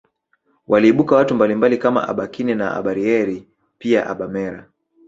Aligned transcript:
Waliibuka 0.67 1.15
watu 1.15 1.35
mbalimbali 1.35 1.77
kama 1.77 2.07
abakine 2.07 2.55
na 2.55 2.71
abarieri 2.73 3.47
pia 3.79 4.07
abamera 4.07 4.67